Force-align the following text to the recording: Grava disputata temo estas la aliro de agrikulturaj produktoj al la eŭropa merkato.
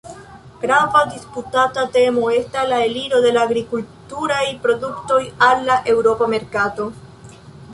Grava 0.61 1.01
disputata 1.09 1.83
temo 1.97 2.23
estas 2.37 2.65
la 2.71 2.79
aliro 2.85 3.19
de 3.27 3.33
agrikulturaj 3.43 4.41
produktoj 4.65 5.21
al 5.51 5.63
la 5.69 5.77
eŭropa 5.95 6.31
merkato. 6.37 6.89